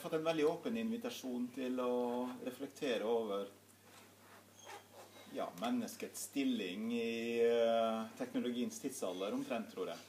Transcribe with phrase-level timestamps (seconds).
[0.00, 1.94] har fått en veldig åpen invitasjon til å
[2.46, 3.50] reflektere over
[5.36, 10.00] ja, menneskets stilling i uh, teknologiens tidsalder, omtrent, tror jeg.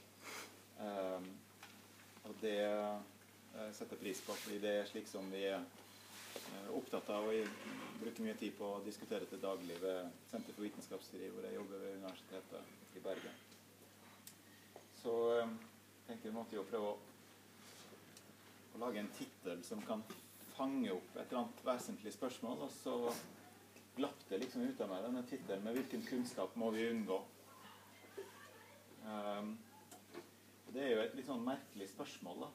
[0.79, 1.27] Um,
[2.23, 7.11] og det uh, setter pris på, fordi det er slik som vi er uh, opptatt
[7.11, 7.27] av.
[7.27, 11.59] Og bruker mye tid på å diskutere til daglig ved Senter for vitenskapsteori, hvor jeg
[11.59, 13.45] jobber ved Universitetet i Bergen.
[15.03, 15.57] Så um,
[16.07, 16.99] tenker vi måtte jo prøve å
[18.75, 20.03] å lage en tittel som kan
[20.55, 22.65] fange opp et eller annet vesentlig spørsmål.
[22.67, 22.95] Og så
[23.97, 27.23] glapp det liksom ut av meg denne tittelen med 'Hvilken kunnskap må vi unngå?'
[29.01, 29.57] Um,
[30.73, 32.49] det er jo et litt sånn merkelig spørsmål, da.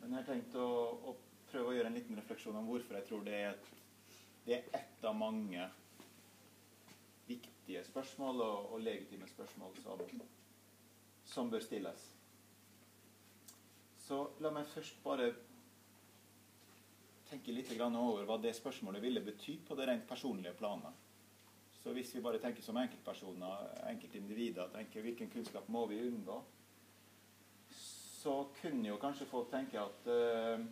[0.00, 0.68] Men jeg har tenkt å,
[1.10, 1.16] å,
[1.50, 3.66] prøve å gjøre en liten refleksjon om hvorfor jeg tror det er, et,
[4.46, 5.66] det er ett av mange
[7.26, 10.22] viktige spørsmål og, og legitime spørsmål som,
[11.24, 12.06] som bør stilles.
[14.08, 15.26] Så la meg først bare
[17.28, 20.94] tenke litt over hva det spørsmålet ville bety på det rent personlige planet.
[21.82, 26.38] Så hvis vi bare tenker som enkeltpersoner, enkeltindivider, tenker hvilken kunnskap må vi unngå,
[28.18, 30.64] så kunne jo kanskje folk tenke at uh,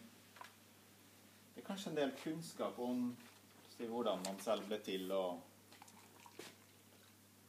[1.53, 3.11] det er kanskje en del kunnskap om
[3.75, 6.41] si, hvordan man selv ble til, og,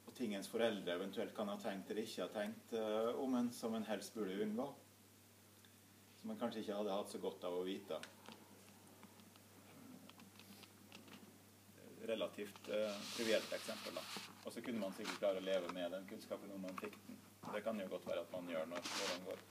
[0.03, 3.79] og tingens foreldre eventuelt kan ha tenkt eller ikke ha tenkt uh, om en som
[3.79, 4.67] en helst burde unngå
[6.19, 7.99] som man kanskje ikke hadde hatt så godt av å vite.
[12.07, 13.97] Relativt uh, trivielt eksempel.
[13.99, 14.03] da.
[14.45, 17.19] Og så kunne man sikkert klare å leve med den kunnskapen om man fikk den.
[17.53, 19.43] Det kan jo godt være at man gjør når årene går.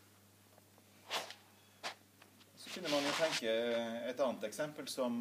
[2.56, 3.53] Så kunne man jo tenke
[4.11, 5.20] et annet eksempel som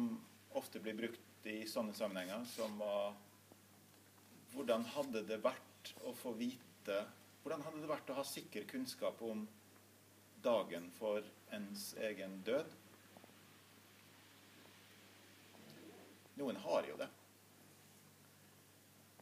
[0.56, 3.14] ofte blir brukt i sånne sammenhenger, som var
[4.56, 7.02] Hvordan hadde det vært å få vite
[7.42, 9.44] Hvordan hadde det vært å ha sikker kunnskap om
[10.42, 12.74] dagen for ens egen død.
[16.36, 17.08] Noen har jo det.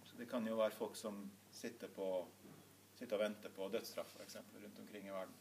[0.04, 2.26] Så Det kan jo være folk som sitter, på,
[2.98, 4.36] sitter og venter på dødsstraff f.eks.
[4.62, 5.34] rundt omkring i verden.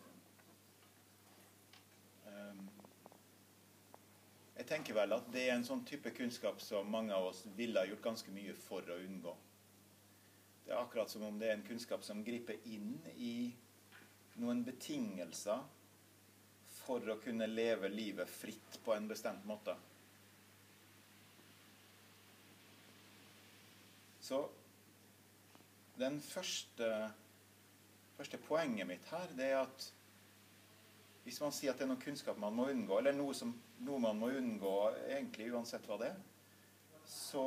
[2.25, 2.69] Um,
[4.55, 7.81] jeg tenker vel at det er en sånn type kunnskap som mange av oss ville
[7.81, 9.33] ha gjort ganske mye for å unngå.
[10.63, 13.51] Det er akkurat som om det er en kunnskap som griper inn i
[14.41, 15.61] noen betingelser
[16.83, 19.75] for å kunne leve livet fritt på en bestemt måte.
[24.23, 24.39] Så
[25.99, 26.89] den første,
[28.17, 29.89] første poenget mitt her, det er at
[31.23, 33.53] hvis man sier at det er noe kunnskap man må unngå, eller noe, som,
[33.85, 34.73] noe man må unngå
[35.05, 36.19] egentlig uansett hva det er,
[37.07, 37.45] så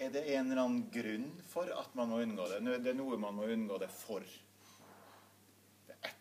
[0.00, 2.60] er det en eller annen grunn for at man må unngå det.
[2.84, 4.24] Det er noe man må unngå det for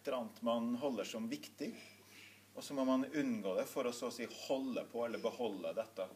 [0.07, 1.71] eller annet man holder som viktig,
[2.55, 5.73] og så må man unngå det for å så å si holde på eller beholde
[5.75, 6.07] dette.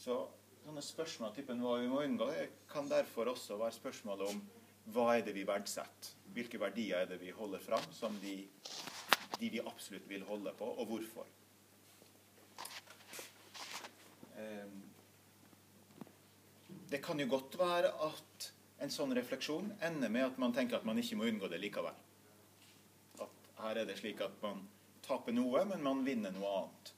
[0.00, 0.16] Så
[0.64, 2.28] sånne spørsmål av typen hva vi må unngå,
[2.70, 4.40] kan derfor også være spørsmål om
[4.94, 6.16] hva er det vi verdsetter?
[6.34, 8.36] Hvilke verdier er det vi holder fram som de,
[9.40, 11.26] de vi absolutt vil holde på, og hvorfor?
[14.38, 14.78] Ehm,
[16.90, 20.86] det kan jo godt være at en sånn refleksjon ender med at man tenker at
[20.88, 21.96] man ikke må unngå det likevel.
[23.20, 24.62] At her er det slik at man
[25.04, 26.92] taper noe, men man vinner noe annet.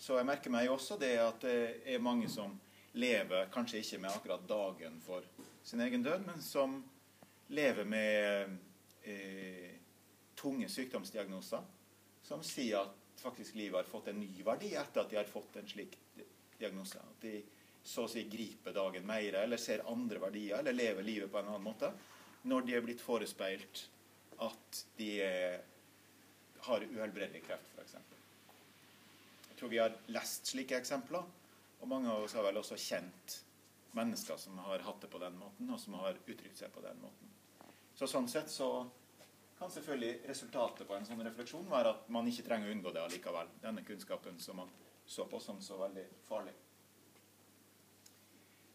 [0.00, 1.58] Så jeg merker meg også det at det
[1.94, 2.56] er mange som
[2.98, 5.26] lever kanskje ikke med akkurat dagen for
[5.62, 6.80] sin egen død, men som
[7.54, 8.56] lever med
[9.04, 9.76] eh,
[10.34, 11.62] tunge sykdomsdiagnoser
[12.26, 15.60] som sier at faktisk livet har fått en ny verdi etter at de har fått
[15.60, 15.98] en slik
[16.58, 16.98] diagnose.
[16.98, 17.40] At de
[17.82, 21.50] så å si griper dagen mer, eller ser andre verdier, eller lever livet på en
[21.50, 21.92] annen måte,
[22.42, 23.84] når de er blitt forespeilt
[24.40, 25.10] at de
[26.66, 27.96] har uhelbredelig kreft, f.eks.
[29.50, 31.24] Jeg tror vi har lest slike eksempler,
[31.80, 33.40] og mange av oss har vel også kjent
[33.96, 37.00] mennesker som har hatt det på den måten, og som har uttrykt seg på den
[37.02, 37.36] måten.
[37.96, 38.70] Så sånn sett så
[39.58, 43.02] kan selvfølgelig resultatet på en sånn refleksjon være at man ikke trenger å unngå det
[43.02, 43.50] allikevel.
[43.60, 44.70] Denne kunnskapen som man
[45.04, 46.54] så på som så veldig farlig.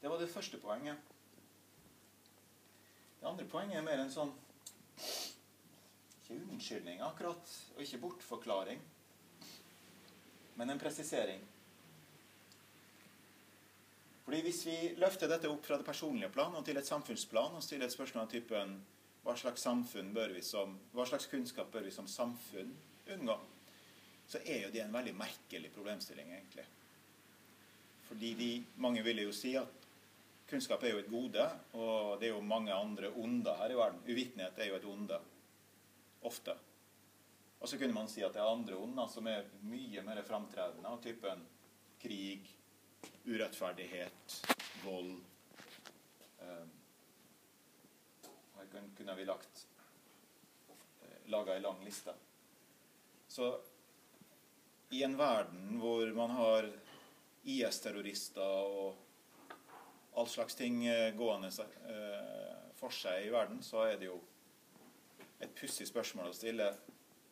[0.05, 0.97] Det var det første poenget.
[3.19, 4.33] Det andre poenget er mer en sånn
[4.99, 8.83] Ikke unnskyldning akkurat, og ikke bortforklaring,
[10.59, 11.41] men en presisering.
[14.27, 17.65] Fordi Hvis vi løfter dette opp fra det personlige plan og til et samfunnsplan og
[17.65, 18.75] stiller et spørsmål av typen
[19.23, 19.65] hva slags,
[20.45, 22.75] som, hva slags kunnskap bør vi som samfunn
[23.15, 23.39] unngå,
[24.27, 26.67] så er jo det en veldig merkelig problemstilling, egentlig.
[28.05, 29.81] Fordi de, mange ville jo si at
[30.45, 34.03] Kunnskap er jo et gode, og det er jo mange andre onde her i verden.
[34.05, 35.17] Uvitenhet er jo et onde.
[36.25, 36.53] Ofte.
[37.59, 40.85] Og så kunne man si at det er andre onder som er mye mer framtredende,
[40.85, 41.41] av typen
[42.01, 42.45] krig,
[43.25, 44.35] urettferdighet,
[44.83, 45.15] vold.
[46.41, 46.73] Um,
[48.59, 49.63] her kunne vi lagt
[50.69, 52.13] eh, laga ei lang liste.
[53.27, 53.49] Så
[54.93, 56.69] i en verden hvor man har
[57.49, 59.04] IS-terrorister og
[60.15, 61.51] all slags ting eh, gående
[61.89, 64.19] eh, for seg i verden, så er det jo
[65.43, 66.69] et pussig spørsmål å stille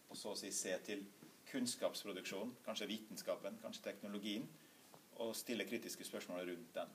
[0.10, 1.06] og så å si se til
[1.50, 4.46] kunnskapsproduksjon, kanskje vitenskapen, kanskje teknologien,
[5.22, 6.92] og stille kritiske spørsmål rundt den.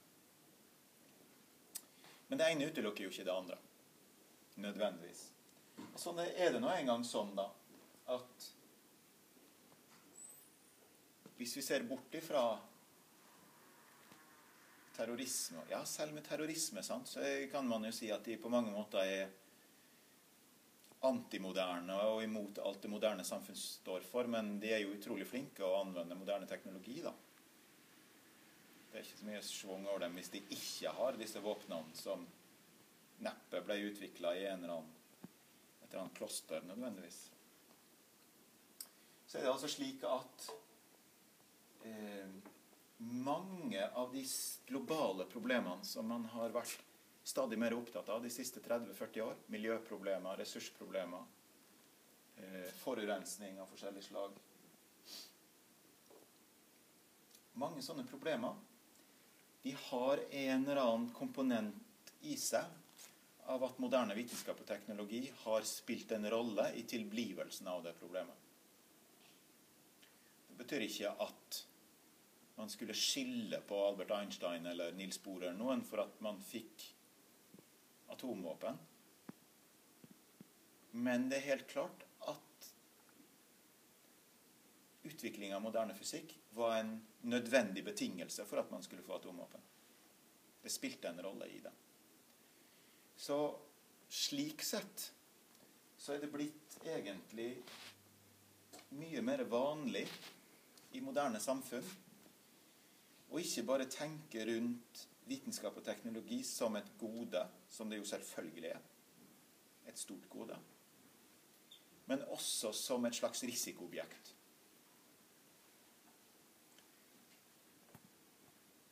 [2.29, 3.59] Men det ene utelukker jo ikke det andre.
[4.59, 5.25] Nødvendigvis.
[5.99, 7.47] Sånn er det nå engang sånn, da,
[8.11, 8.49] at
[11.39, 12.43] hvis vi ser bort ifra
[14.99, 17.23] terrorisme Ja, selv med terrorisme sant, så
[17.53, 19.29] kan man jo si at de på mange måter er
[21.07, 25.63] antimoderne og imot alt det moderne samfunn står for, men de er jo utrolig flinke
[25.63, 27.13] å anvende moderne teknologi, da.
[28.89, 32.25] Det er ikke så mye schwung over dem hvis de ikke har disse våpnene som
[33.23, 34.95] neppe ble utvikla i en eller annen,
[35.85, 37.19] et eller annet kloster nødvendigvis.
[39.29, 40.47] Så er det altså slik at
[41.87, 42.39] eh,
[42.99, 44.25] mange av de
[44.67, 46.79] globale problemene som man har vært
[47.23, 49.37] stadig mer opptatt av de siste 30-40 år.
[49.47, 51.25] Miljøproblemer, ressursproblemer,
[52.37, 54.33] eh, forurensning av forskjellig slag.
[57.59, 58.55] Mange sånne problemer
[59.63, 62.65] de har en eller annen komponent i seg
[63.49, 68.47] av at moderne vitenskap og teknologi har spilt en rolle i tilblivelsen av det problemet.
[70.49, 71.65] Det betyr ikke at
[72.59, 76.83] man skulle skille på Albert Einstein eller Nils Bohr eller noen for at man fikk
[78.11, 78.79] atomvåpen.
[80.99, 82.67] Men det er helt klart at
[85.07, 86.97] utvikling av moderne fysikk var en
[87.31, 89.63] nødvendig betingelse for at man skulle få atomvåpen.
[90.63, 91.73] Det spilte en rolle i det.
[93.15, 93.39] Så
[94.11, 95.07] slik sett
[95.95, 97.53] så er det blitt egentlig
[98.99, 100.09] mye mer vanlig
[100.99, 101.87] i moderne samfunn
[103.29, 108.71] å ikke bare tenke rundt vitenskap og teknologi som et gode, som det jo selvfølgelig
[108.71, 108.83] er.
[109.89, 110.57] Et stort gode.
[112.09, 114.35] Men også som et slags risikoobjekt.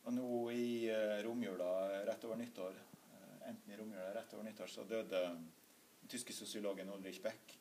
[0.07, 1.71] Og nå i uh, romjula
[2.07, 6.93] rett over nyttår, uh, enten i romjula rett over nyttår, så døde den tyske sosiologen
[6.95, 7.57] Ulrich Beck,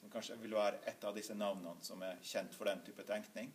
[0.00, 3.52] som kanskje vil være et av disse navnene som er kjent for den type tenkning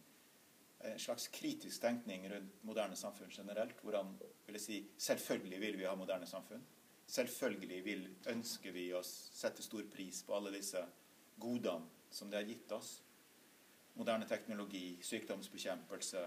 [0.79, 3.81] en slags kritisk tenkning rundt moderne samfunn generelt.
[3.83, 4.13] Hvor han
[4.45, 6.63] ville si selvfølgelig vil vi ha moderne samfunn.
[7.09, 10.83] Selvfølgelig vil, ønsker vi å sette stor pris på alle disse
[11.41, 12.99] godene som det har gitt oss.
[13.97, 16.21] Moderne teknologi, sykdomsbekjempelse,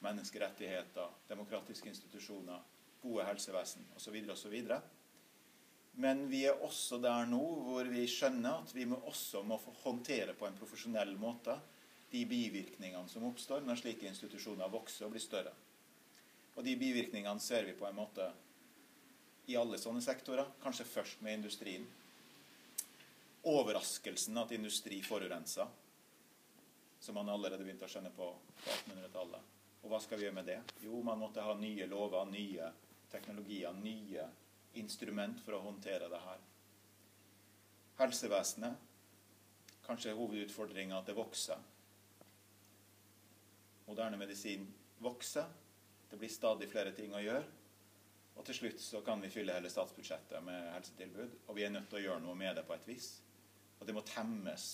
[0.00, 2.62] menneskerettigheter, demokratiske institusjoner,
[3.02, 4.16] gode helsevesen osv.
[4.32, 4.56] osv.
[6.00, 10.36] Men vi er også der nå hvor vi skjønner at vi må også må håndtere
[10.38, 11.58] på en profesjonell måte
[12.10, 15.52] de bivirkningene som oppstår når slike institusjoner vokser og blir større.
[16.58, 18.26] Og de bivirkningene ser vi på en måte
[19.50, 21.86] i alle sånne sektorer, kanskje først med industrien.
[23.50, 25.70] Overraskelsen at industri forurenser,
[27.00, 28.26] som man allerede begynte å skjønne på,
[28.60, 29.56] på 1800-tallet.
[29.80, 30.58] Og hva skal vi gjøre med det?
[30.84, 32.68] Jo, man måtte ha nye lover, nye
[33.10, 34.26] teknologier, nye
[34.78, 36.46] instrument for å håndtere det her.
[38.02, 38.86] Helsevesenet.
[39.86, 41.58] Kanskje hovedutfordringa at det vokser
[43.90, 44.68] moderne medisin
[45.02, 45.48] vokser.
[46.10, 47.46] Det blir stadig flere ting å gjøre.
[48.38, 51.34] Og til slutt så kan vi fylle hele statsbudsjettet med helsetilbud.
[51.48, 53.10] Og vi er nødt til å gjøre noe med det på et vis.
[53.80, 54.68] Og det må temmes.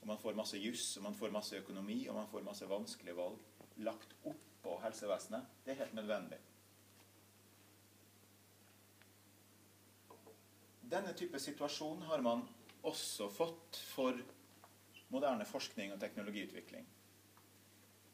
[0.00, 3.16] Og man får masse juss, og man får masse økonomi, og man får masse vanskelige
[3.18, 5.54] valg lagt oppå helsevesenet.
[5.64, 6.40] Det er helt nødvendig.
[10.94, 12.44] Denne type situasjon har man
[12.84, 14.20] også fått for
[15.10, 16.84] moderne forskning og teknologiutvikling.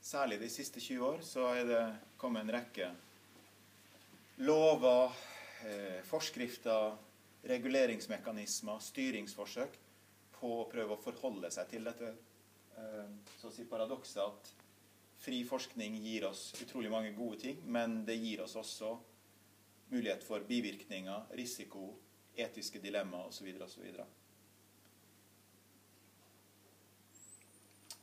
[0.00, 1.82] Særlig de siste 20 år så er det
[2.16, 2.86] kommet en rekke
[4.40, 5.12] lover,
[5.68, 6.96] eh, forskrifter,
[7.44, 9.76] reguleringsmekanismer, styringsforsøk
[10.38, 14.50] på å prøve å forholde seg til dette eh, så å si paradokset at
[15.20, 18.94] fri forskning gir oss utrolig mange gode ting, men det gir oss også
[19.90, 21.90] mulighet for bivirkninger, risiko,
[22.40, 23.52] etiske dilemmaer osv.
[23.66, 23.84] osv.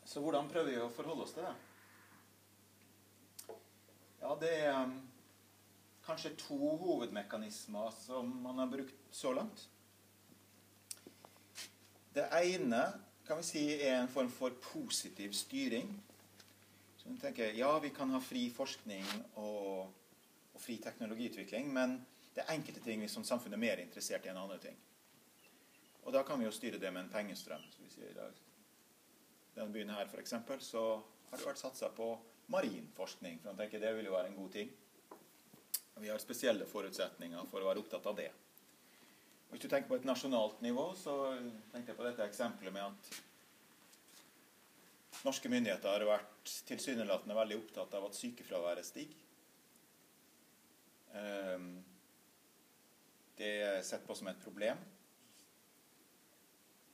[0.06, 1.56] Så hvordan prøver vi å forholde oss til det?
[4.39, 4.94] Det er um,
[6.06, 9.70] kanskje to hovedmekanismer som man har brukt så langt.
[12.13, 12.84] Det ene
[13.27, 15.89] kan vi si er en form for positiv styring.
[16.98, 19.89] Så man tenker, Ja, vi kan ha fri forskning og,
[20.53, 21.98] og fri teknologiutvikling, men
[22.36, 24.77] det er enkelte ting vi som samfunn er mer interessert i enn andre ting.
[26.06, 27.63] Og da kan vi jo styre det med en pengestrøm.
[27.72, 28.41] som vi sier i dag.
[29.56, 30.34] Denne byen her, f.eks.,
[30.70, 30.84] så
[31.29, 32.13] har det vært satsa på
[32.54, 33.39] marinforskning.
[33.42, 34.74] For jeg tenker det vil jo være en god ting.
[35.98, 38.30] Vi har spesielle forutsetninger for å være opptatt av det.
[39.50, 41.13] Hvis du tenker på et nasjonalt nivå, så
[41.72, 43.24] tenkte jeg på dette eksempelet med at
[45.25, 49.24] norske myndigheter har vært tilsynelatende veldig opptatt av at sykefraværet stiger.
[51.18, 51.72] Ehm,
[53.39, 54.77] det er sett på som et problem.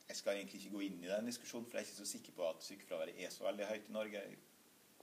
[0.08, 2.36] Jeg skal egentlig ikke gå inn i den diskusjonen, for jeg er ikke så sikker
[2.36, 4.24] på at sykefraværet er så veldig høyt i Norge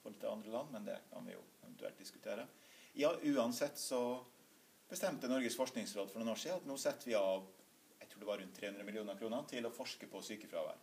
[0.02, 2.48] forhold til andre land, men det kan vi jo eventuelt diskutere.
[3.00, 4.02] Ja, uansett så
[4.90, 7.48] bestemte Norges forskningsråd for noen år siden at nå setter vi av
[8.02, 10.80] jeg tror det var rundt 300 millioner kroner til å forske på sykefravær.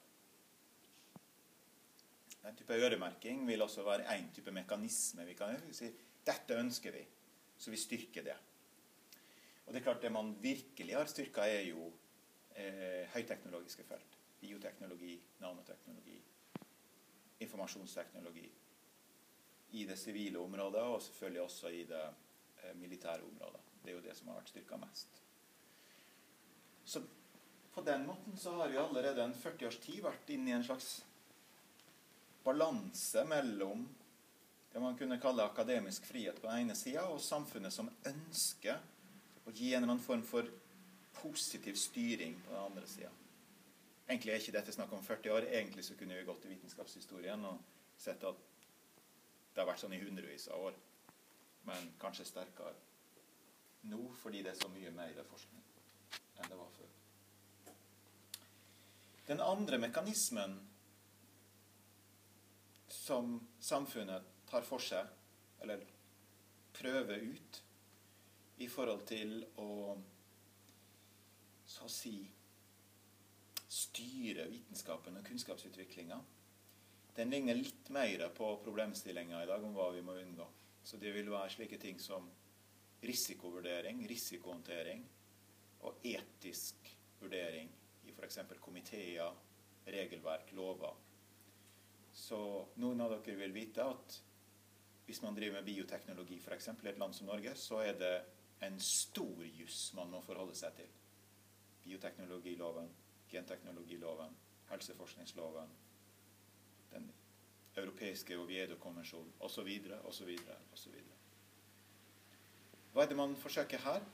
[2.44, 5.58] Den type øremerking vil også være én type mekanisme vi kan.
[5.74, 5.90] Si,
[6.24, 7.02] dette ønsker vi,
[7.58, 8.36] så vi styrker det.
[9.66, 11.90] Og det er klart Det man virkelig har styrka, er jo
[12.56, 14.16] eh, høyteknologiske felt.
[14.40, 16.16] Bioteknologi, nanoteknologi,
[17.44, 18.46] informasjonsteknologi.
[19.70, 23.60] I det sivile området, og selvfølgelig også i det eh, militære området.
[23.82, 25.22] Det er jo det som har vært styrka mest.
[26.84, 27.02] Så
[27.74, 30.64] på den måten så har vi allerede en 40 års tid vært inne i en
[30.64, 31.02] slags
[32.44, 33.84] balanse mellom
[34.72, 38.80] det man kunne kalle akademisk frihet på den ene sida, og samfunnet som ønsker
[39.44, 40.48] å gi en eller annen form for
[41.18, 43.10] positiv styring på den andre sida.
[44.08, 45.46] Egentlig er ikke dette snakk om 40 år.
[45.52, 47.60] Egentlig så kunne vi gått til vitenskapshistorien og
[48.00, 48.44] sett at
[49.54, 50.78] det har vært sånn i hundrevis av år.
[51.68, 52.76] Men kanskje sterkere
[53.88, 55.64] nå fordi det er så mye mer forskning
[56.38, 56.90] enn det var før.
[59.28, 60.56] Den andre mekanismen
[62.88, 65.06] som samfunnet tar for seg,
[65.60, 65.82] eller
[66.78, 67.62] prøver ut,
[68.58, 69.98] i forhold til å
[71.68, 72.14] så å si
[73.68, 76.16] styre vitenskapen og kunnskapsutviklinga,
[77.18, 80.44] den ligner litt mer på problemstillinga i dag om hva vi må unngå.
[80.86, 82.28] Så det vil være slike ting som
[83.02, 85.02] risikovurdering, risikohåndtering
[85.88, 87.72] og etisk vurdering
[88.06, 88.38] i f.eks.
[88.62, 89.34] komiteer,
[89.86, 90.94] regelverk, lover.
[92.14, 92.38] Så
[92.78, 94.20] noen av dere vil vite at
[95.08, 96.70] hvis man driver med bioteknologi f.eks.
[96.70, 98.14] i et land som Norge, så er det
[98.62, 100.94] en stor juss man må forholde seg til
[101.82, 102.94] bioteknologiloven,
[103.32, 104.38] genteknologiloven,
[104.70, 105.74] helseforskningsloven,
[107.80, 109.68] europeiske Oviedo-konvensjonen osv.
[110.08, 110.30] osv.
[110.72, 110.94] osv.
[112.92, 114.04] Hva er det man forsøker her?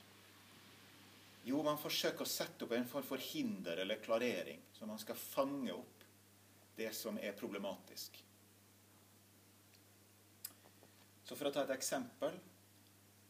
[1.45, 5.19] Jo, man forsøker å sette opp en form for hinder eller klarering, så man skal
[5.21, 6.05] fange opp
[6.77, 8.17] det som er problematisk.
[11.25, 12.37] Så for å ta et eksempel,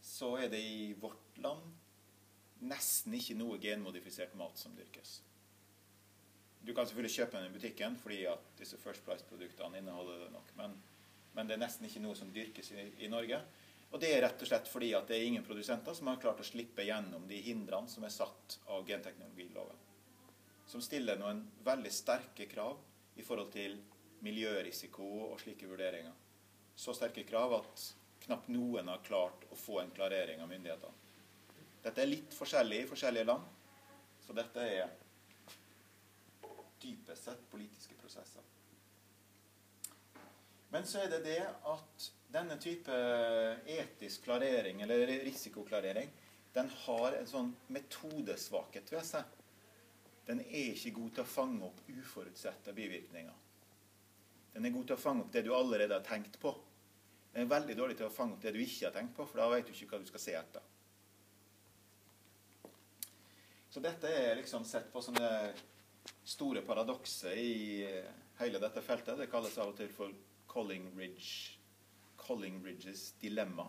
[0.04, 5.18] så er det i vårt land nesten ikke noe genmodifisert mat som dyrkes.
[6.64, 10.52] Du kan selvfølgelig kjøpe den i butikken fordi at disse First Price-produktene inneholder det nok.
[10.56, 10.76] Men,
[11.34, 13.40] men, det er nesten ikke noe som dyrkes i, i, Norge.
[13.90, 16.40] Og det er rett og slett fordi at det er ingen produsenter som har klart
[16.40, 19.82] å slippe gjennom de hindrene som er satt av genteknologiloven.
[20.66, 22.80] Som stiller noen veldig sterke krav
[23.20, 23.76] i forhold til
[24.24, 26.16] miljørisiko og slike vurderinger.
[26.74, 27.84] Så sterke krav at
[28.24, 31.00] knapt noen har klart å få en klarering av myndighetene.
[31.84, 33.44] Dette er litt forskjellig i forskjellige land.
[34.24, 34.86] Så dette er
[37.24, 38.42] sett politiske prosesser.
[40.74, 41.40] Men så er det det
[41.70, 42.94] at denne type
[43.70, 46.10] etisk klarering, eller risikoklarering,
[46.54, 49.40] den har en sånn metodesvakhet ved seg.
[50.26, 53.40] Den er ikke god til å fange opp uforutsette bivirkninger.
[54.54, 56.52] Den er god til å fange opp det du allerede har tenkt på.
[57.34, 59.42] Den er veldig dårlig til å fange opp det du ikke har tenkt på, for
[59.42, 60.70] da vet du ikke hva du skal se etter.
[63.74, 65.30] Så dette er liksom sett på som det
[66.24, 69.18] store paradokset i eh, hele dette feltet.
[69.18, 70.14] Det kalles av og til for
[70.50, 71.58] Collingridge,
[72.20, 73.68] Collingridges dilemma.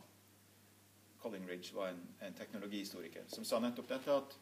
[1.22, 4.36] Collingridge var en, en teknologihistoriker som sa nettopp dette at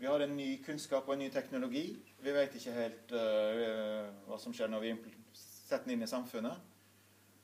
[0.00, 1.90] vi har en ny kunnskap og en ny teknologi.
[2.24, 4.92] Vi vet ikke helt uh, hva som skjer når vi
[5.36, 6.70] setter den inn i samfunnet.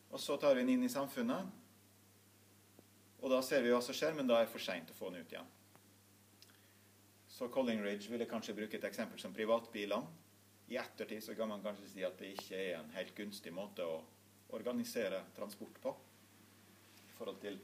[0.08, 1.50] Og så tar vi den inn i samfunnet,
[3.20, 5.10] og da ser vi hva som skjer, men da er det for seint å få
[5.10, 5.48] den ut igjen.
[7.36, 10.08] Så Collingridge ville kanskje bruke et eksempel som privatbilene.
[10.72, 13.84] I ettertid så kan man kanskje si at det ikke er en helt gunstig måte
[13.84, 13.98] å
[14.56, 15.92] organisere transport på
[17.04, 17.58] i forhold til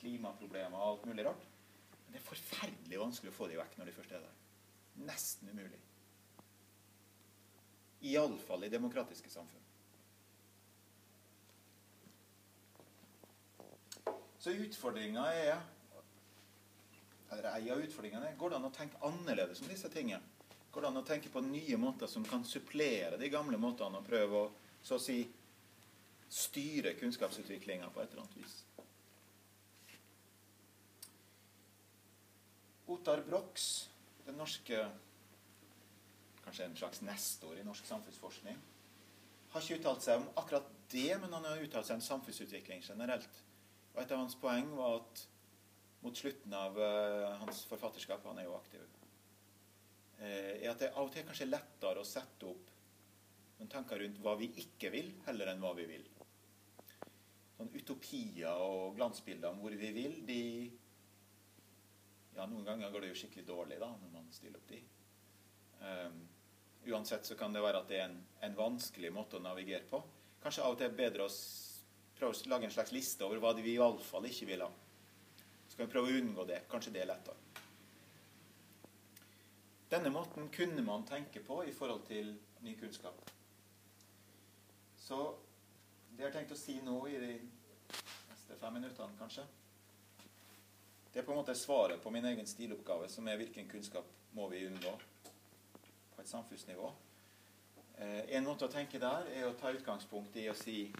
[0.00, 1.44] klimaproblemer og alt mulig rart.
[2.06, 4.38] Men det er forferdelig vanskelig å få de vekk når de først er der.
[5.10, 5.82] Nesten umulig.
[8.08, 9.66] Iallfall i demokratiske samfunn.
[14.40, 15.60] Så utfordringa er
[17.30, 20.22] eller Ei av utfordringene går det an å tenke annerledes om disse tingene.
[20.70, 24.06] Går det an å tenke på nye måter som kan supplere de gamle måtene, og
[24.06, 24.50] prøve å
[24.82, 25.20] så å si
[26.30, 28.56] styre kunnskapsutviklinga på et eller annet vis.
[32.90, 33.70] Ottar Brox,
[34.26, 34.84] den norske
[36.40, 38.56] Kanskje en slags nestor i norsk samfunnsforskning.
[39.52, 43.42] Har ikke uttalt seg om akkurat det, men han har uttalt seg om samfunnsutvikling generelt.
[43.92, 45.22] Og Et av hans poeng var at
[46.00, 48.84] mot slutten av uh, hans forfatterskap, han er jo aktiv,
[50.20, 52.70] uh, er at det av og til kanskje er lettere å sette opp
[53.60, 56.06] noen tanker rundt hva vi ikke vil, heller enn hva vi vil.
[57.58, 60.42] Sånn Utopier og glansbilder om hvor vi vil, de
[62.36, 64.78] ja, Noen ganger går det jo skikkelig dårlig da, når man stiller opp de.
[65.80, 66.20] Um,
[66.88, 68.16] uansett så kan det være at det er en,
[68.46, 70.00] en vanskelig måte å navigere på.
[70.40, 71.34] Kanskje av og til er det bedre å
[72.16, 74.70] prøve å lage en slags liste over hva vi iallfall ikke vil ha.
[75.80, 76.56] Så kan vi prøve å unngå det.
[76.68, 77.36] Kanskje det er lettere.
[79.88, 83.30] Denne måten kunne man tenke på i forhold til ny kunnskap.
[85.00, 85.16] Så
[86.10, 89.46] det jeg har tenkt å si nå i de neste fem minuttene, kanskje
[91.14, 94.50] Det er på en måte svaret på min egen stiloppgave, som er hvilken kunnskap må
[94.52, 94.92] vi unngå
[95.24, 96.92] på et samfunnsnivå.
[97.96, 100.92] Eh, en måte å tenke der er å ta utgangspunkt i å si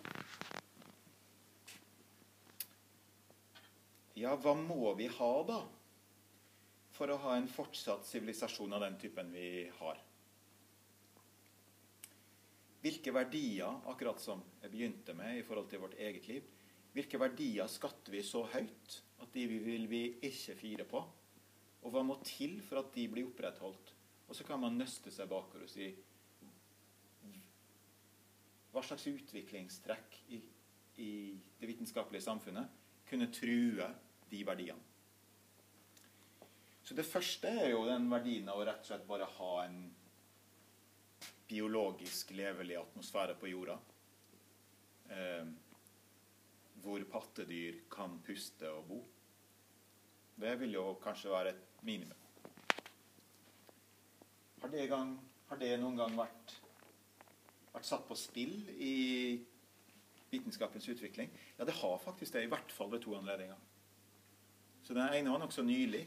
[4.18, 5.60] Ja, hva må vi ha, da?
[6.96, 10.00] For å ha en fortsatt sivilisasjon av den typen vi har.
[12.80, 16.50] Hvilke verdier, akkurat som jeg begynte med i forhold til vårt eget liv,
[16.96, 21.02] hvilke verdier skatter vi så høyt at de vil vi ikke fire på?
[21.84, 23.94] Og hva må til for at de blir opprettholdt?
[24.26, 25.90] Og så kan man nøste seg bakover og si
[28.70, 30.36] Hva slags utviklingstrekk i,
[31.02, 31.12] i
[31.58, 32.79] det vitenskapelige samfunnet
[33.10, 33.88] kunne true
[34.30, 34.86] de verdiene.
[36.82, 39.82] Så det første er jo den verdien av å rett og slett bare ha en
[41.50, 43.76] biologisk levelig atmosfære på jorda.
[45.10, 45.50] Eh,
[46.82, 49.00] hvor pattedyr kan puste og bo.
[50.40, 52.16] Det vil jo kanskje være et minimum.
[54.62, 55.14] Har det, gang,
[55.48, 56.54] har det noen gang vært,
[57.72, 58.94] vært, satt på spill i
[60.30, 61.30] vitenskapens utvikling?
[61.56, 63.58] Ja, det har faktisk det, i hvert fall ved to anledninger.
[64.82, 66.06] Så den ene var nokså nylig.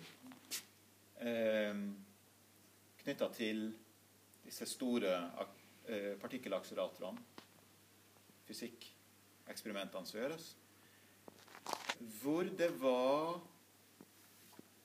[1.22, 1.84] Eh,
[3.04, 3.66] Knytta til
[4.46, 5.16] disse store
[5.88, 7.20] eh, partikkelakseleratorene.
[8.48, 10.46] Fysikkeksperimentene som gjøres.
[12.22, 13.42] Hvor det var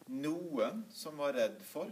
[0.09, 1.90] noen som var redd for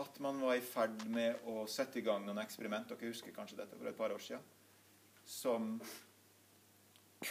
[0.00, 3.60] at man var i ferd med å sette i gang noen eksperiment dere husker kanskje
[3.62, 4.42] dette for et par år siden,
[5.24, 5.76] som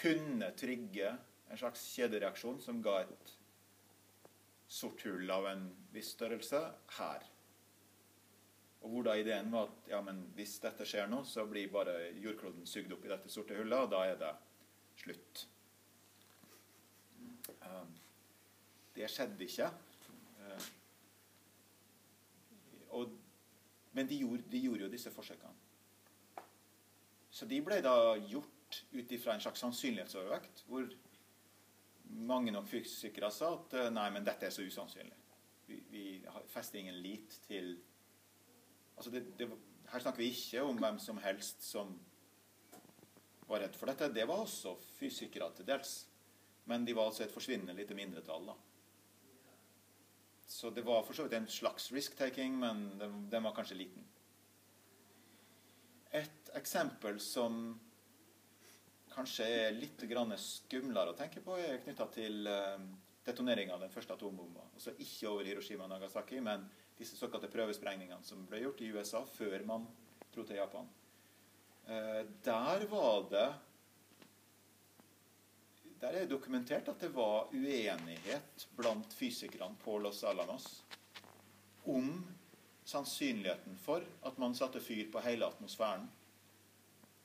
[0.01, 1.13] kunne trygge
[1.49, 3.33] en slags kjedereaksjon som ga et
[4.67, 6.61] sort hull av en viss størrelse
[6.97, 7.25] her.
[8.85, 11.95] Og hvor da ideen var at ja, men hvis dette skjer nå, så blir bare
[12.21, 14.31] jordkloden sugd opp i dette sorte hullet, og da er det
[15.01, 15.45] slutt.
[17.65, 17.93] Um,
[18.95, 19.69] det skjedde ikke.
[20.41, 20.67] Uh,
[22.99, 23.15] og,
[23.97, 26.45] men de gjorde, de gjorde, jo disse forsøkene.
[27.35, 27.95] Så de ble da
[28.29, 28.54] gjort
[28.91, 30.89] ut ifra en slags sannsynlighetsovervekt, hvor
[32.05, 35.17] mange nok fysikere sa at eh, nei, men dette er så usannsynlig.
[35.65, 36.03] Vi, vi
[36.51, 37.71] fester ingen lit til
[38.95, 39.47] altså det, det,
[39.89, 41.95] Her snakker vi ikke om hvem som helst som
[43.47, 44.09] var redd for dette.
[44.13, 45.97] Det var også fysikere til dels.
[46.65, 48.47] Men de var altså et forsvinnende lite mindretall.
[48.49, 48.55] da.
[50.47, 54.05] Så det var for så vidt en slags risk-taking, men den, den var kanskje liten.
[56.11, 57.79] Et eksempel som
[59.15, 60.01] kanskje er litt
[60.37, 62.81] skumlere å tenke på, er knytta til eh,
[63.25, 64.67] detoneringa av den første atombomba.
[64.73, 69.23] Altså ikke over Hiroshima og Nagasaki, men disse såkalte prøvesprengningene som ble gjort i USA
[69.27, 69.87] før man
[70.33, 70.89] dro til Japan.
[71.87, 73.47] Eh, der var det
[75.95, 80.83] Der er det dokumentert at det var uenighet blant fysikerne på Los Alamos
[81.85, 82.19] om
[82.85, 86.05] sannsynligheten for at man satte fyr på hele atmosfæren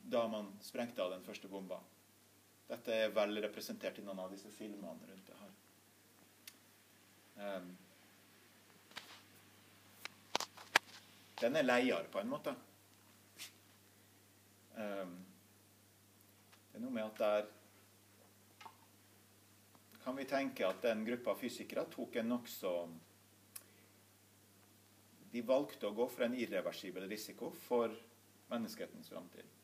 [0.03, 1.81] da man sprengte av den første bomba.
[2.71, 5.55] Dette er vel representert i noen av disse filmene rundt det her.
[7.41, 7.71] Um,
[11.41, 12.55] den er leier, på en måte.
[14.77, 15.17] Um,
[16.71, 17.49] det er noe med at der
[20.01, 22.75] kan vi tenke at den gruppa fysikere tok en nokså
[25.31, 27.93] De valgte å gå for en irreversibel risiko for
[28.51, 29.60] menneskehetens framtid.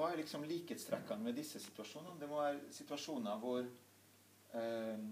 [0.00, 2.16] Hva er liksom likhetstrekkene med disse situasjonene?
[2.16, 3.66] Det må være situasjoner hvor
[4.56, 5.02] eh,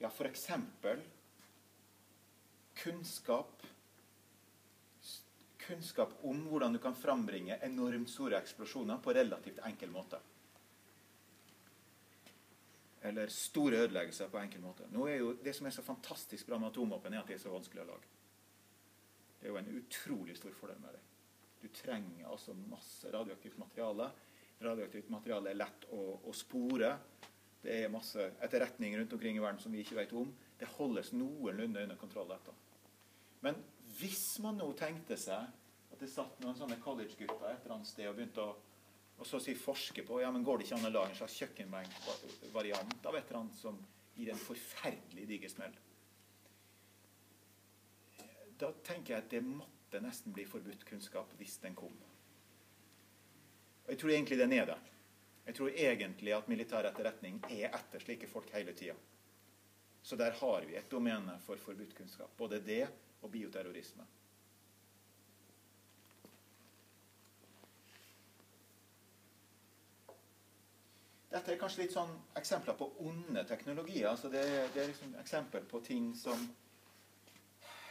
[0.00, 0.46] ja, f.eks.
[2.80, 3.66] kunnskap
[5.66, 10.18] Kunnskap om hvordan du kan frambringe enormt store eksplosjoner på relativt enkel måte.
[13.04, 14.88] Eller store ødeleggelser på enkel måte.
[14.92, 17.44] Nå er jo Det som er så fantastisk bra med atomvåpen, er at det er
[17.44, 18.12] så vanskelig å lage.
[19.40, 21.04] Det er jo en utrolig stor fordel med det.
[21.64, 24.10] Du trenger altså masse radioaktivt materiale.
[24.60, 26.90] Radioaktivt materiale er lett å, å spore.
[27.64, 30.28] Det er masse etterretning rundt omkring i verden som vi ikke vet om.
[30.60, 32.28] Det holdes noenlunde under kontroll.
[32.28, 32.52] dette.
[33.40, 33.56] Men
[33.96, 35.48] hvis man nå tenkte seg
[35.94, 38.54] at det satt noen sånne college-gutter et eller annet sted og begynte å
[39.14, 41.36] og så si forske på ja, men går det ikke an å lage en slags
[41.38, 43.76] kjøkkenbenkvariant av et eller annet som
[44.18, 45.76] gir en forferdelig diger smell
[48.58, 51.94] Da tenker jeg at det måtte det nesten bli forbudt kunnskap hvis den kom.
[53.84, 54.78] Og Jeg tror egentlig den er det.
[55.46, 58.96] Jeg tror egentlig at militær etterretning er etter slike folk hele tida.
[60.02, 62.32] Så der har vi et domene for forbudt kunnskap.
[62.36, 62.86] Både det
[63.22, 64.04] og bioterrorisme.
[71.34, 74.06] Dette er kanskje litt sånn eksempler på onde teknologier.
[74.08, 76.38] altså Det, det er liksom eksempel på ting som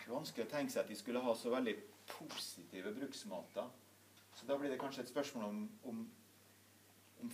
[0.09, 1.75] Vanskelig å tenke seg at de skulle ha så veldig
[2.09, 3.69] positive bruksmåter.
[4.35, 6.01] Så da blir det kanskje et spørsmål om, om,
[7.23, 7.31] om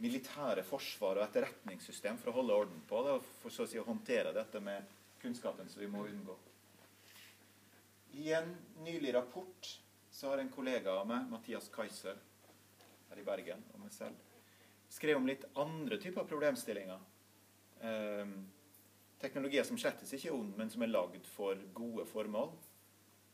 [0.00, 3.80] militære forsvar og etterretningssystem for å holde orden på det, og for så å si
[3.80, 6.36] å håndtere dette med kunnskapen som vi må unngå.
[8.20, 8.48] I en
[8.82, 9.68] nylig rapport
[10.10, 12.16] så har en kollega av meg, Mathias Kaiser,
[13.10, 14.16] her i Bergen, og meg selv,
[14.90, 17.04] skrevet om litt andre typer problemstillinger.
[17.86, 18.32] Eh,
[19.20, 22.52] teknologier som slettes ikke er ond, men som er lagd for gode formål.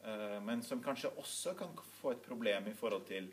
[0.06, 3.30] Eh, men som kanskje også kan få et problem i forhold til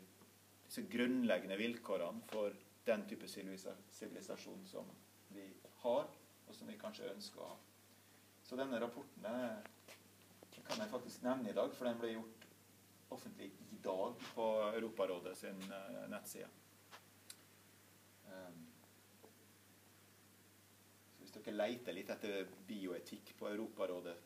[0.64, 2.54] disse grunnleggende vilkårene for
[2.86, 4.88] den type sivilisasjon som
[5.34, 5.44] vi
[5.84, 6.08] har,
[6.48, 7.60] og som vi kanskje ønsker å ha.
[8.44, 9.62] Så denne rapporten er,
[10.64, 12.44] kan jeg faktisk nevne i dag, for den ble gjort
[13.14, 16.48] offentlig i dag på Europarådet sin uh, nettside.
[18.26, 18.60] Um,
[21.14, 24.16] så hvis dere leter litt etter bioetikk på Europarådet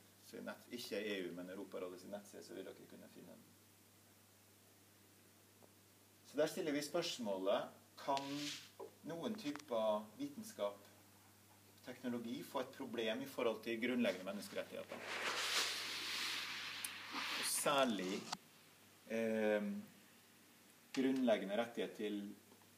[0.44, 3.44] nett, ikke EU, men Europarådet sin nettside, så vil dere kunne finne den.
[6.28, 8.26] Så der stiller vi spørsmålet kan
[9.08, 10.84] noen typer vitenskap,
[11.86, 15.00] teknologi, få et problem i forhold til grunnleggende menneskerettigheter.
[17.14, 18.18] Og særlig
[19.08, 19.70] eh,
[20.98, 22.20] grunnleggende rettighet til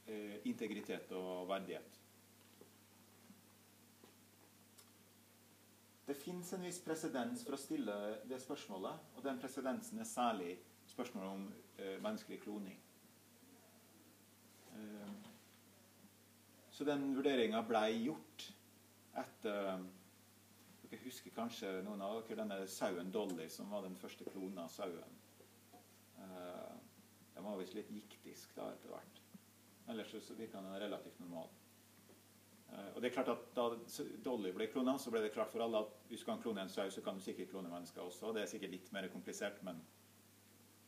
[0.07, 2.00] eh, integritet og verdighet.
[6.11, 7.93] Det fins en viss presedens for å stille
[8.27, 10.57] det spørsmålet, og den presedensen er særlig
[10.91, 11.45] spørsmålet om
[11.79, 12.81] eh, menneskelig kloning.
[14.75, 15.13] Eh,
[16.75, 18.49] så den vurderinga blei gjort
[19.23, 19.87] etter
[20.83, 25.15] Dere husker kanskje noen av dere denne sauen Dolly, som var den første klona sauen.
[26.27, 26.77] Eh,
[27.37, 29.23] den var visst litt giktisk da etter hvert.
[29.95, 31.55] Ellers så virka den relativt normal.
[32.71, 33.65] Uh, og det er klart at Da
[34.25, 36.71] Dolly ble klona, så ble det klart for alle at hvis du kan klone en
[36.71, 38.35] sau, så kan du sikkert klone mennesker også.
[38.37, 39.81] Det er sikkert litt mer komplisert, men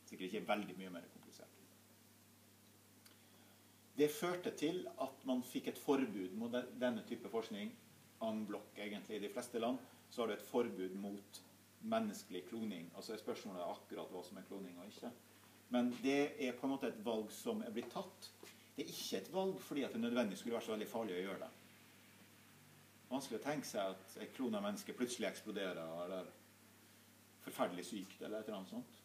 [0.07, 1.59] sikkert ikke veldig mye mer komplisert.
[3.97, 7.73] Det førte til at man fikk et forbud mot denne type forskning
[8.23, 9.17] en blokk, egentlig.
[9.17, 9.77] I de fleste land
[10.09, 11.41] så har du et forbud mot
[11.83, 12.87] menneskelig kloning.
[12.95, 15.11] Altså er spørsmålet akkurat hva som er kloning og ikke.
[15.75, 18.29] Men det er på en måte et valg som er blitt tatt.
[18.75, 21.25] Det er ikke et valg fordi at det nødvendigvis skulle være så veldig farlig å
[21.27, 21.51] gjøre det
[23.13, 26.31] vanskelig å tenke seg at et klon av menneske plutselig eksploderer eller
[27.43, 28.99] forferdelig sykt eller et eller annet sånt.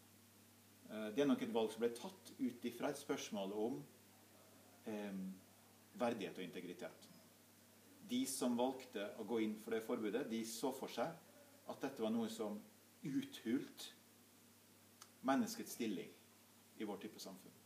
[0.88, 3.78] Eh, det er nok et valg som ble tatt ut ifra et spørsmål om
[4.88, 5.20] eh,
[6.00, 7.08] verdighet og integritet.
[8.08, 11.12] De som valgte å gå inn for det forbudet, de så for seg
[11.68, 12.56] at dette var noe som
[13.04, 13.90] uthult
[15.28, 16.10] menneskets stilling
[16.78, 17.57] i vår type samfunn.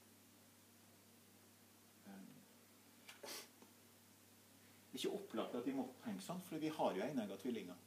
[4.92, 7.78] Er ikke opplagt at de må tenke sånn, for vi har jo enegga tvillinger.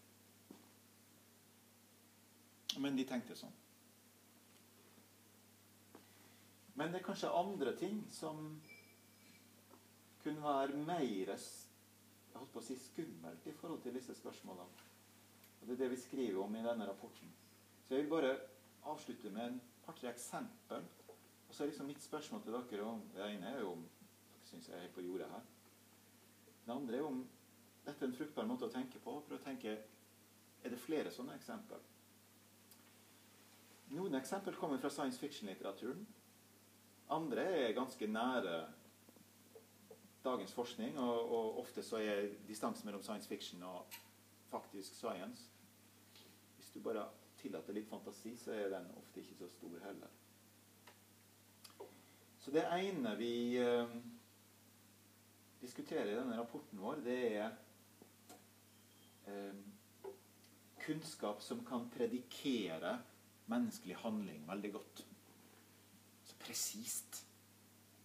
[2.82, 3.54] Men de tenkte sånn.
[6.76, 8.50] Men det er kanskje andre ting som
[10.24, 11.32] kunne være mer
[12.36, 14.86] jeg holdt på å si skummelt i forhold til disse spørsmålene.
[15.62, 17.32] Og Det er det vi skriver om i denne rapporten.
[17.88, 18.34] Så jeg vil bare
[18.92, 20.84] avslutte med en par-tre eksempel.
[21.48, 24.50] Og så er liksom mitt spørsmål til dere om Det ene er jo om dere
[24.50, 25.48] syns jeg er på jordet her.
[26.66, 27.20] Det andre er om
[27.86, 29.20] dette er en fruktbar måte å tenke på.
[29.28, 29.76] Prøv å tenke
[30.66, 31.84] er det flere sånne eksempler.
[33.94, 36.02] Noen eksempler kommer fra science fiction-litteraturen.
[37.14, 38.56] Andre er ganske nære
[40.26, 44.00] dagens forskning, og, og ofte så er distansen mellom science fiction og
[44.50, 45.52] faktisk science
[46.58, 47.06] Hvis du bare
[47.38, 50.14] tillater litt fantasi, så er den ofte ikke så stor heller.
[52.42, 53.94] Så det ene vi eh,
[55.66, 57.50] diskuterer i denne rapporten vår, det er
[59.28, 59.58] eh,
[60.86, 63.00] kunnskap som kan predikere
[63.52, 65.06] menneskelig handling veldig godt.
[66.26, 67.24] Så presist.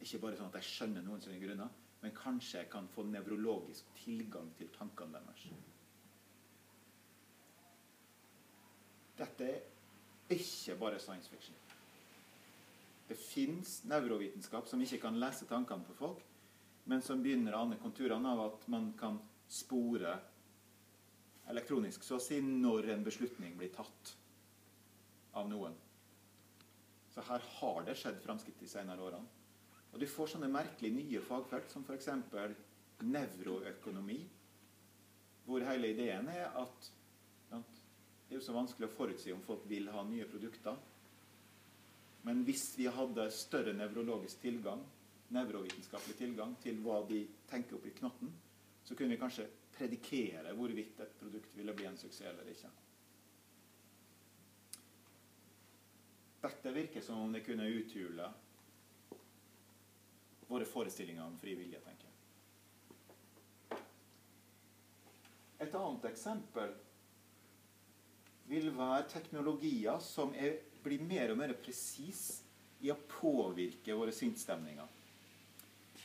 [0.01, 1.69] Ikke bare sånn at jeg skjønner noen sine grunner,
[2.01, 5.51] men kanskje jeg kan få nevrologisk tilgang til tankene deres.
[9.21, 11.57] Dette er ikke bare science fiction.
[13.11, 16.25] Det fins nevrovitenskap som ikke kan lese tankene på folk,
[16.85, 19.19] men som begynner å ane konturene av at man kan
[19.51, 20.15] spore
[21.51, 24.15] elektronisk så å si når en beslutning blir tatt
[25.39, 25.75] av noen.
[27.11, 29.39] Så her har det skjedd framskritt de senere årene.
[29.91, 32.09] Og du får sånne merkelig nye fagfelt som f.eks.
[33.03, 34.21] nevroøkonomi,
[35.47, 36.91] hvor hele ideen er at
[37.51, 40.77] det er jo så vanskelig å forutsi om folk vil ha nye produkter.
[42.23, 44.85] Men hvis vi hadde større nevrologisk tilgang,
[45.35, 48.33] nevrovitenskapelig tilgang til hva de tenker oppi knotten,
[48.85, 52.71] så kunne vi kanskje predikere hvorvidt et produkt ville bli en suksess eller ikke.
[56.41, 58.27] Dette virker som om det kunne uthule
[60.51, 62.17] våre forestillinger om fri vilje, tenker jeg.
[65.61, 66.73] Et annet eksempel
[68.51, 72.41] vil være teknologier som er, blir mer og mer presis
[72.81, 74.89] i å påvirke våre sinnsstemninger.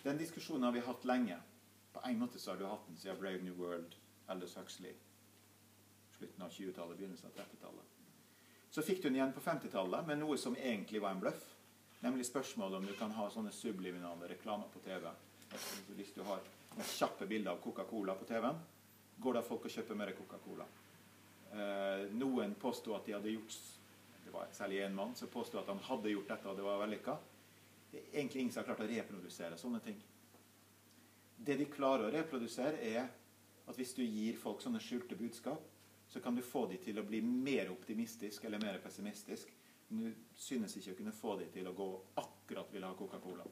[0.05, 1.39] Den diskusjonen har vi hatt lenge.
[1.93, 3.95] På en måte så har du hatt den siden Brave New World,
[4.29, 4.93] Aldous Huxley.
[6.17, 7.95] Slutten av 20-tallet, begynnelsen av 30-tallet.
[8.69, 11.41] Så fikk du den igjen på 50-tallet med noe som egentlig var en bløff.
[12.05, 15.09] Nemlig spørsmålet om du kan ha sånne subliminale reklamer på TV.
[15.97, 16.45] Hvis du har
[16.85, 18.61] kjappe bilder av Coca-Cola på TV-en,
[19.25, 20.69] går da folk og kjøper mer Coca-Cola.
[21.49, 23.57] Eh, noen påsto at de hadde gjort
[24.25, 26.81] Det var særlig én mann som påsto at han hadde gjort dette, og det var
[26.85, 27.13] vellykka.
[28.13, 29.99] Egentlig ingen som har klart å reprodusere sånne ting.
[31.37, 33.07] Det de klarer å reprodusere, er
[33.65, 35.63] at hvis du gir folk sånne skjulte budskap,
[36.07, 39.51] så kan du få dem til å bli mer optimistisk eller mer pessimistisk.
[39.87, 41.87] Men du synes ikke å kunne få dem til å gå
[42.21, 43.45] akkurat vil ha Coca-Cola.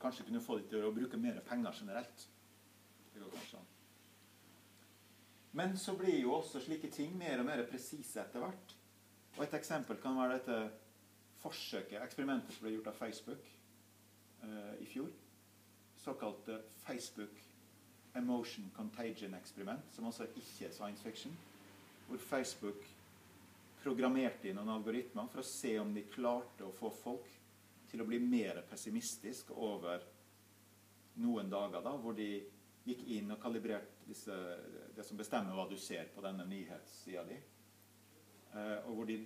[0.00, 2.26] Kanskje kunne få dem til å bruke mer penger generelt.
[3.12, 3.70] Det går kanskje an.
[5.52, 8.76] Men så blir jo også slike ting mer og mer presise etter hvert.
[9.36, 10.58] Og et eksempel kan være dette
[11.40, 13.46] forsøket, eksperimentet som ble gjort av Facebook
[14.44, 15.10] uh, i fjor.
[16.00, 17.40] Såkalte Facebook
[18.16, 21.36] Emotion Contagion-eksperiment, som altså ikke er science fiction.
[22.08, 22.86] Hvor Facebook
[23.80, 27.28] programmerte inn noen algoritmer for å se om de klarte å få folk
[27.90, 30.02] til å bli mer pessimistisk over
[31.20, 32.28] noen dager, da, hvor de
[32.86, 34.34] gikk inn og kalibrerte disse,
[34.96, 37.38] det som bestemmer hva du ser på denne nyhetssida di.
[38.50, 39.18] Eh, og hvor de,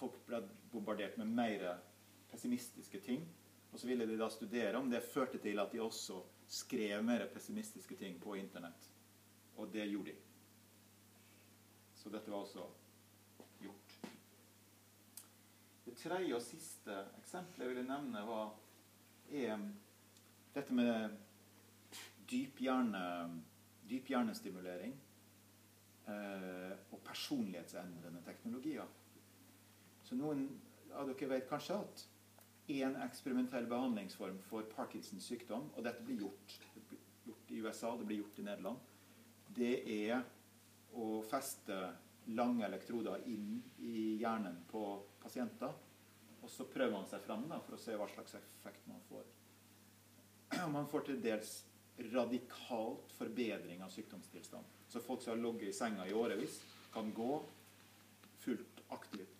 [0.00, 0.40] folk ble
[0.72, 1.66] bombardert med mer
[2.30, 3.26] pessimistiske ting.
[3.70, 6.18] Og så ville de da studere om det førte til at de også
[6.50, 8.90] skrev mer pessimistiske ting på Internett.
[9.56, 10.16] Og det gjorde de.
[11.94, 12.64] Så dette var også
[13.60, 13.98] gjort.
[15.84, 18.54] Det tredje og siste eksempelet jeg ville nevne, var
[19.30, 19.60] er
[20.54, 21.18] dette med
[22.30, 23.02] dyphjerne,
[23.90, 24.96] dyphjernestimulering
[26.08, 28.86] eh, og personlighetsendrende teknologier.
[30.10, 30.48] Så noen
[30.98, 32.00] av dere vet kanskje at
[32.74, 37.92] én eksperimentell behandlingsform for Parkinsons sykdom, og dette blir gjort, det blir gjort i USA,
[37.94, 38.88] det blir gjort i Nederland,
[39.54, 40.24] det er
[40.98, 41.78] å feste
[42.34, 44.82] lange elektroder inn i hjernen på
[45.22, 45.78] pasienter.
[46.42, 49.26] Og så prøver man seg fram for å se hva slags effekt man får.
[50.74, 51.54] Man får til dels
[52.10, 54.78] radikalt forbedring av sykdomstilstand.
[54.90, 56.58] Så folk som har ligget i senga i årevis,
[56.90, 57.36] kan gå
[58.42, 59.39] fullt aktivt.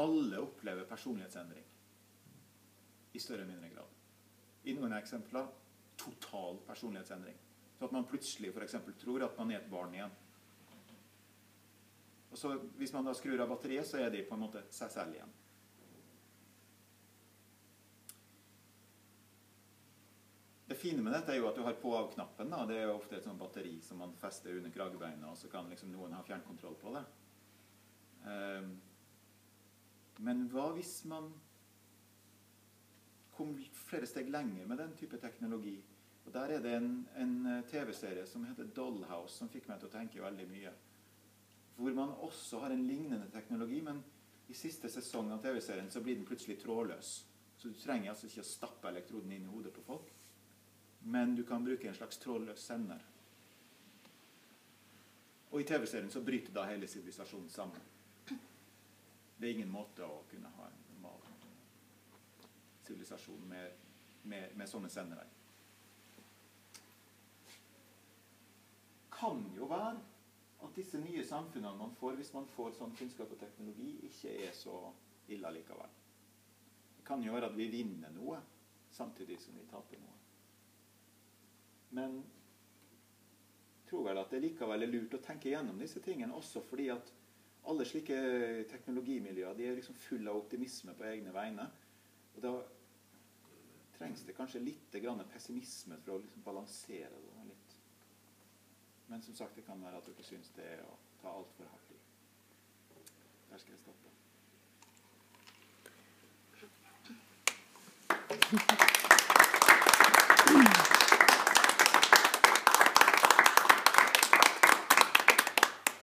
[0.00, 1.66] Alle opplever personlighetsendring
[3.12, 3.86] i større eller mindre grad.
[4.62, 5.48] I noen eksempler
[6.00, 7.36] total personlighetsendring.
[7.78, 8.76] Så at man plutselig f.eks.
[9.00, 10.16] tror at man er et barn igjen.
[12.30, 14.92] Og så Hvis man da skrur av batteriet, så er de på en måte seg
[14.92, 15.32] selv igjen.
[20.70, 22.52] Det fine med dette er jo at du har på-av-knappen.
[22.68, 25.66] Det er jo ofte et sånt batteri som man fester under kragebeina, og så kan
[25.66, 27.02] liksom noen ha fjernkontroll på det.
[28.22, 28.68] Um,
[30.20, 31.30] men hva hvis man
[33.32, 33.54] kom
[33.86, 35.78] flere steg lenger med den type teknologi?
[36.26, 39.88] Og Der er det en, en eh, TV-serie som heter Dollhouse, som fikk meg til
[39.88, 40.72] å tenke veldig mye.
[41.80, 44.02] Hvor man også har en lignende teknologi, men
[44.50, 47.12] i siste sesong av TV-serien så blir den plutselig trådløs.
[47.56, 50.12] Så du trenger altså ikke å stappe elektroden inn i hodet på folk,
[51.00, 53.00] men du kan bruke en slags trådløs sender.
[55.50, 57.88] Og i TV-serien så bryter da hele sivilisasjonen sammen.
[59.40, 61.22] Det er ingen måte å kunne ha en normal
[62.84, 63.84] sivilisasjon med,
[64.28, 65.24] med, med sånne sendere.
[69.14, 69.94] Kan jo være
[70.60, 74.52] at disse nye samfunnene man får hvis man får sånn kunnskap og teknologi, ikke er
[74.56, 74.76] så
[75.32, 75.96] ille likevel.
[76.98, 78.42] Det kan være at vi vinner noe
[78.92, 80.18] samtidig som vi taper noe.
[81.96, 86.60] Men jeg tror vel at det likevel er lurt å tenke gjennom disse tingene, også
[86.68, 87.08] fordi at
[87.68, 88.16] alle slike
[88.70, 91.66] teknologimiljøer de er liksom fulle av optimisme på egne vegne.
[92.34, 92.54] Og da
[93.98, 94.96] trengs det kanskje litt
[95.32, 97.76] pessimisme for å liksom balansere det litt.
[99.10, 101.90] Men som sagt, det kan være at dere syns det er å ta altfor hardt
[101.92, 101.98] i.
[103.50, 104.08] Der skal jeg stoppe.
[108.50, 108.89] Thank you.